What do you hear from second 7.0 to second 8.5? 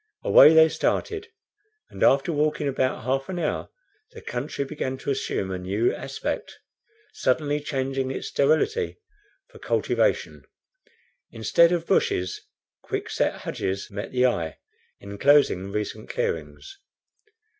suddenly changing its